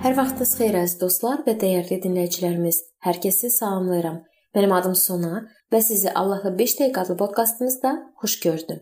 [0.00, 2.76] Hər vaxtınız xeyir əziz dostlar və dəyərli dinləyicilərimiz.
[3.04, 4.14] Hər kəsi salamlayıram.
[4.56, 7.90] Mənim adım Sona və sizi Allahla 5 dəqiqə adlı podkastımızda
[8.22, 8.78] xoş gördüm.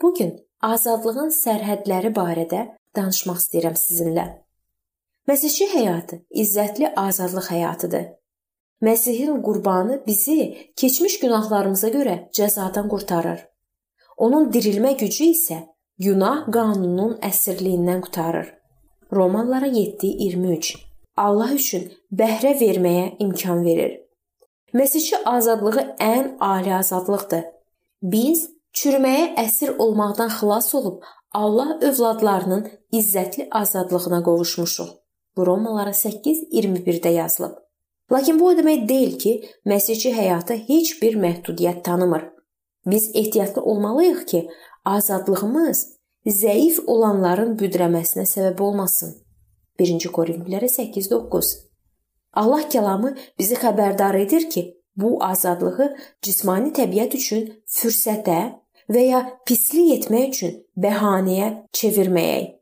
[0.00, 0.30] Bu gün
[0.64, 2.62] azadlığın sərhədləri barədə
[2.96, 4.24] danışmaq istəyirəm sizinlə.
[5.28, 8.06] Məsihçi həyatı izzətli azadlıq həyatıdır.
[8.80, 10.38] Məsihin qurbanı bizi
[10.76, 13.44] keçmiş günahlarımıza görə cəzadan qurtarır.
[14.16, 15.60] Onun dirilmə gücü isə
[15.98, 18.48] günah qanununun əsirliyindən qurtarır.
[19.12, 20.76] Romalılara 7:23
[21.16, 24.00] Allah üçün bəhrə verməyə imkan verir.
[24.74, 27.42] Məsihçi azadlığı ən ali azadlıqdır.
[28.02, 31.02] Biz çürüməyə əsir olmaqdan xilas olub
[31.32, 34.88] Allah övladlarının izzətli azadlığına qovuşmuşuq.
[35.36, 37.56] Bu Romalılara 8:21-də yazılıb.
[38.12, 39.32] Lakin bu o demək deyil ki,
[39.66, 42.22] məsihçi həyatı heç bir məhdudiyyət tanımır.
[42.86, 44.48] Biz ehtiyatlı olmalıyıq ki,
[44.84, 45.99] azadlığımız
[46.34, 49.16] zəif olanların büdrəməsinə səbəb olmasın.
[49.80, 51.50] 1-ci Korinlilərə 8:9.
[52.32, 54.62] Allah kəlamı bizi xəbərdar edir ki,
[54.96, 55.88] bu azadlığı
[56.22, 58.40] cismani təbiət üçün fürsətə
[58.90, 62.56] və ya pislik etmək üçün bəhanəyə çevirməyək.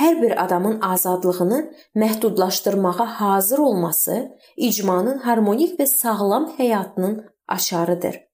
[0.00, 1.60] Hər bir adamın azadlığını
[1.94, 4.16] məhdudlaşdırmağa hazır olması
[4.56, 8.29] icmanın harmonik və sağlam həyatının aşarıdır.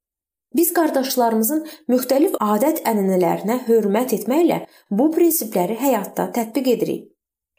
[0.55, 7.05] Biz qardaşlarımızın müxtəlif adət-ənənələrinə hörmət etməklə bu prinsipləri həyatda tətbiq edirik.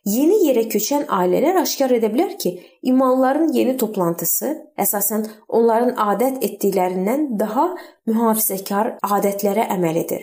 [0.07, 2.53] Yeni yerə köçən ailələr aşkar edə bilər ki,
[2.91, 5.25] imanların yeni toplantısı əsasən
[5.59, 7.65] onların adət etdiklərindən daha
[8.07, 10.21] mühafizəkar adətlərə əməl edir.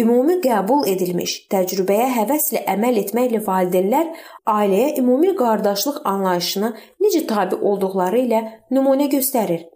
[0.00, 4.08] Ümumi qəbul edilmiş təcrübəyə həvəslə əməl etməklə valideynlər
[4.54, 6.72] ailəyə ümumi qardaşlıq anlayışına
[7.04, 9.66] necə tabe olduqları ilə nümunə göstərir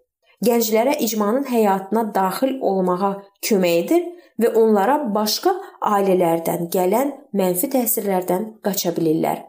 [0.45, 3.15] gənclərə icmanın həyatına daxil olmağa
[3.47, 4.05] kömək edir
[4.41, 5.55] və onlara başqa
[5.95, 9.45] ailələrdən gələn mənfi təsirlərdən qaça bilirlər.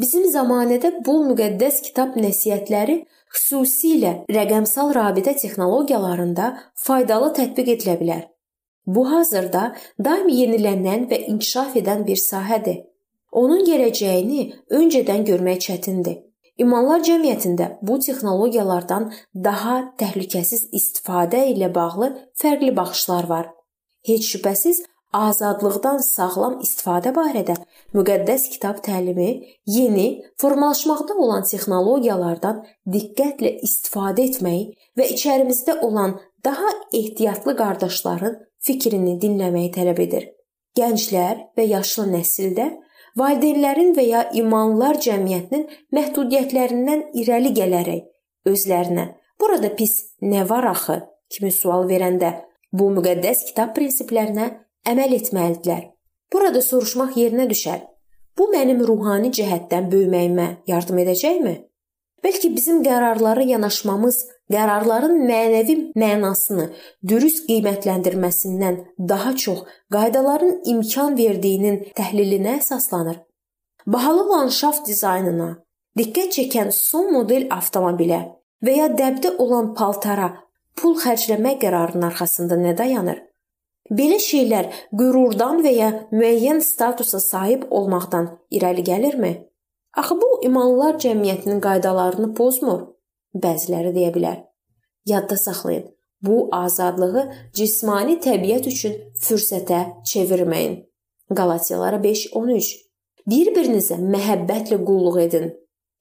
[0.00, 2.98] Bizim zamanədə bu müqəddəs kitab nəsihətləri
[3.32, 6.50] xüsusilə rəqəmsal rabitə texnologiyalarında
[6.86, 8.26] faydalı tətbiq edilə bilər.
[8.86, 9.62] Bu hazırda
[10.04, 12.84] daim yenilənən və inkişaf edən bir sahədir.
[13.32, 14.44] Onun gələcəyini
[14.78, 16.20] öncədən görmək çətindir.
[16.56, 19.10] İmanlar cəmiyyətində bu texnologiyalardan
[19.46, 23.50] daha təhlükəsiz istifadə ilə bağlı fərqli baxışlar var.
[24.08, 24.80] Heç şübhəsiz
[25.16, 27.56] azadlıqdan sağlam istifadə barədə
[27.96, 29.28] müqəddəs kitab təlimi
[29.66, 30.06] yeni,
[30.40, 32.64] formalaşmaqda olan texnologiyalardan
[32.94, 34.64] diqqətlə istifadə etməyi
[34.96, 40.28] və içərimizdə olan daha ehtiyatlı qardaşların fikrini dinləməyi tələb edir.
[40.76, 42.70] Gənclər və yaşlı nəsildə
[43.20, 45.66] valideynlərin və ya imanlılar cəmiyyətinin
[45.96, 49.06] məhdudiyyətlərindən irəli gələrək özlərinə
[49.40, 51.00] burada pis nə var axı
[51.32, 52.32] kimi sual verəndə
[52.72, 54.48] bu müqəddəs kitab prinsiplərinə
[54.90, 55.84] əməl etməlidirlər.
[56.32, 57.82] Burada soruşmaq yerinə düşər.
[58.36, 61.54] Bu mənim ruhani cəhətdən böyüməyimə yardım edəcəkmi?
[62.26, 64.16] Bəlkə bizim qərarlara yanaşmamız
[64.50, 66.64] qərarların mənəvi mənasını
[67.10, 68.80] dürüst qiymətləndirməsindən
[69.12, 69.60] daha çox
[69.94, 73.20] qaydaların imkan verdiyinin təhlilinə əsaslanır.
[73.86, 75.48] Bahalı landşaft dizaynına,
[75.98, 78.20] diqqət çəkən son model avtomobilə
[78.66, 80.32] və ya dəbdə olan paltara
[80.80, 83.22] pul xərcləmək qərarının arxasında nə dayanır?
[83.98, 89.36] Belə şeylər qürurdan və ya müəyyən statusa sahib olmaqdan irəli gəlirmi?
[89.96, 92.82] Axı bu imanlılar cəmiyyətinin qaydalarını pozmur.
[93.44, 94.38] Bəziləri deyə bilər.
[95.06, 95.86] Yadda saxlayın.
[96.22, 97.24] Bu azadlığı
[97.54, 99.80] cismani təbiət üçün fürsətə
[100.10, 100.76] çevirməyin.
[101.36, 102.72] Qalatiyalara 5:13.
[103.30, 105.46] Bir-birinizə məhəbbətlə qulluq edin.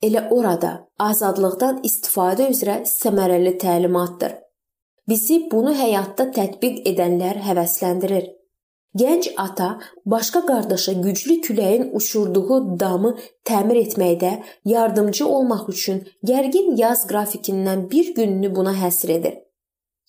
[0.03, 4.35] Elə orada azadlıqdan istifadə üzrə səmərəli təlimatdır.
[5.09, 8.34] Bizi bunu həyatda tətbiq edənlər həvəsləndirir.
[8.95, 13.11] Gənc ata başqa qardaşa güclü küləyin uçurduğu damı
[13.49, 14.31] təmir etməkdə
[14.65, 15.97] yardımcı olmaq üçün
[16.29, 19.33] gərgin yaz qrafikindən bir gününü buna həsr edir.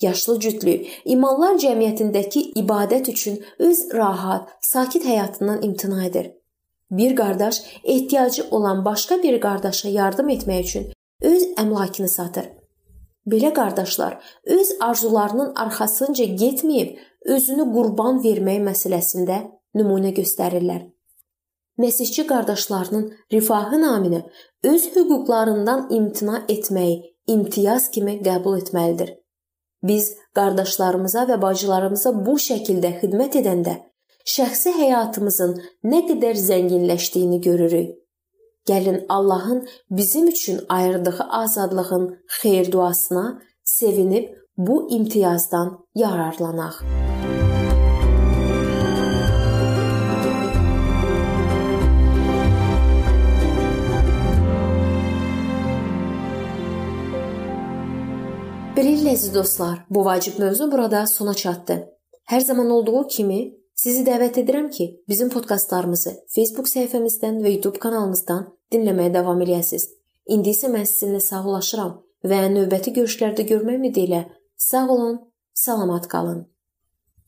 [0.02, 6.30] Yaşlı cütlük imanlar cəmiyyətindəki ibadət üçün öz rahat, sakit həyatından imtina edir.
[6.90, 10.92] Bir qardaş ehtiyacı olan başqa bir qardaşa yardım etmək üçün
[11.22, 12.55] öz əmlakını satır.
[13.26, 14.18] Belə qardaşlar
[14.56, 16.98] öz arzularının arxasınca getməyib
[17.36, 19.38] özünü qurban vermək məsələsində
[19.74, 20.84] nümunə göstərirlər.
[21.78, 24.22] Məsihçi qardaşlarının rifahı naminə
[24.64, 29.10] öz hüquqlarından imtina etməyi imtiyaz kimi qəbul etməlidir.
[29.82, 30.06] Biz
[30.38, 33.76] qardaşlarımıza və bacılarımıza bu şəkildə xidmət edəndə
[34.36, 35.52] şəxsi həyatımızın
[35.92, 37.94] nə qədər zənginləşdiyini görürük.
[38.66, 46.72] Gəlin Allahın bizim üçün ayırdığı azadlığın xeyir duasına sevinib bu imtiyazdan yararlanaq.
[58.76, 61.88] Belə əziz dostlar, bu vacib mövzu burada sona çatdı.
[62.28, 68.55] Hər zaman olduğu kimi sizi dəvət edirəm ki, bizim podkastlarımızı Facebook səhifəmizdən və YouTube kanalımızdan
[68.72, 69.86] dinləməyə davam eləyəsiniz.
[70.34, 71.94] İndi isə mən sizinlə sağollaşıram
[72.26, 74.22] və növbəti görüşlərdə görmək ümidi ilə
[74.58, 75.18] sağ olun,
[75.54, 76.44] salamat qalın.